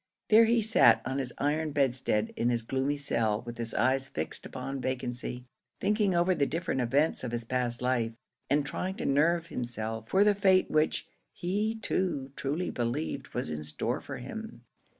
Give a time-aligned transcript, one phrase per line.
[0.29, 4.47] There he sat, on his iron bedstead in his gloomy cell, with his eyes fixed
[4.47, 5.45] upon vacancy,
[5.79, 8.13] thinking over the different events of his past life,
[8.49, 13.63] and trying to nerve himself for the fate which, he too truly believed, was in
[13.63, 14.63] store for him.